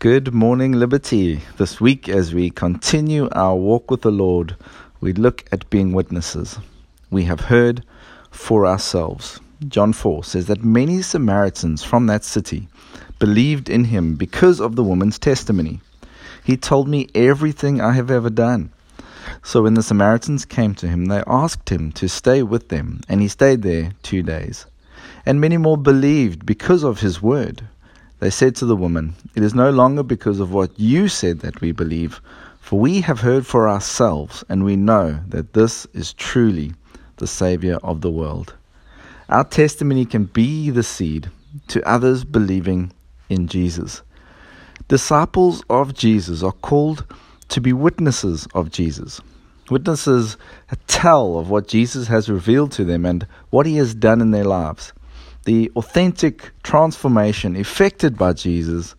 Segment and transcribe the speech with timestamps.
[0.00, 1.42] Good morning, Liberty.
[1.58, 4.56] This week, as we continue our walk with the Lord,
[4.98, 6.58] we look at being witnesses.
[7.10, 7.84] We have heard
[8.30, 9.40] for ourselves.
[9.68, 12.68] John 4 says that many Samaritans from that city
[13.18, 15.82] believed in him because of the woman's testimony.
[16.42, 18.70] He told me everything I have ever done.
[19.42, 23.20] So when the Samaritans came to him, they asked him to stay with them, and
[23.20, 24.64] he stayed there two days.
[25.26, 27.64] And many more believed because of his word.
[28.20, 31.62] They said to the woman, It is no longer because of what you said that
[31.62, 32.20] we believe,
[32.60, 36.74] for we have heard for ourselves, and we know that this is truly
[37.16, 38.54] the Saviour of the world.
[39.30, 41.30] Our testimony can be the seed
[41.68, 42.92] to others believing
[43.30, 44.02] in Jesus.
[44.86, 47.06] Disciples of Jesus are called
[47.48, 49.22] to be witnesses of Jesus.
[49.70, 50.36] Witnesses
[50.88, 54.44] tell of what Jesus has revealed to them and what he has done in their
[54.44, 54.92] lives
[55.44, 58.94] the authentic transformation effected by Jesus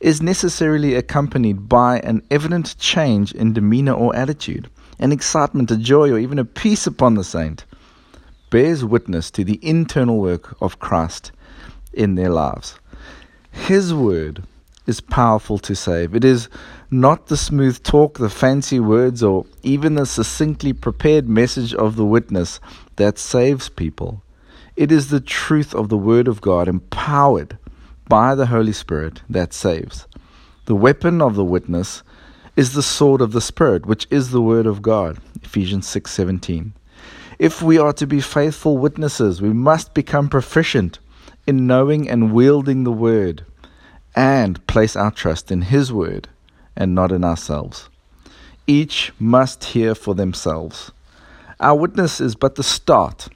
[0.00, 6.10] is necessarily accompanied by an evident change in demeanor or attitude, an excitement, a joy,
[6.10, 7.64] or even a peace upon the saint,
[8.50, 11.32] bears witness to the internal work of Christ
[11.92, 12.78] in their lives.
[13.50, 14.42] His word
[14.86, 16.14] is powerful to save.
[16.14, 16.48] It is
[16.90, 22.04] not the smooth talk, the fancy words, or even the succinctly prepared message of the
[22.04, 22.58] witness
[22.96, 24.22] that saves people.
[24.80, 27.58] It is the truth of the Word of God, empowered
[28.08, 30.06] by the Holy Spirit, that saves.
[30.64, 32.02] The weapon of the witness
[32.56, 35.18] is the sword of the Spirit, which is the Word of God.
[35.42, 36.72] Ephesians 6:17.
[37.38, 40.98] If we are to be faithful witnesses, we must become proficient
[41.46, 43.44] in knowing and wielding the Word
[44.16, 46.26] and place our trust in His Word
[46.74, 47.90] and not in ourselves.
[48.66, 50.90] Each must hear for themselves.
[51.60, 53.28] Our witness is but the start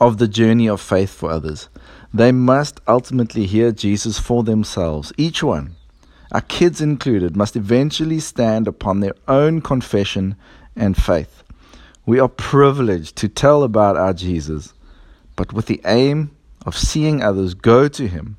[0.00, 1.68] of the journey of faith for others.
[2.12, 5.12] They must ultimately hear Jesus for themselves.
[5.16, 5.76] Each one,
[6.32, 10.36] our kids included, must eventually stand upon their own confession
[10.74, 11.42] and faith.
[12.04, 14.72] We are privileged to tell about our Jesus,
[15.34, 16.30] but with the aim
[16.64, 18.36] of seeing others go to him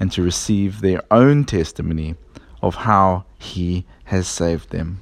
[0.00, 2.16] and to receive their own testimony
[2.60, 5.00] of how he has saved them.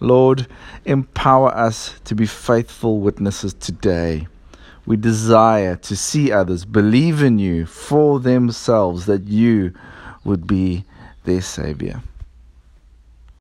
[0.00, 0.46] Lord,
[0.84, 4.28] empower us to be faithful witnesses today
[4.86, 9.74] we desire to see others believe in you for themselves, that you
[10.24, 10.84] would be
[11.24, 12.00] their Savior.